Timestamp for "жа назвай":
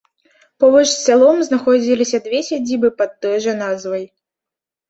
3.45-4.03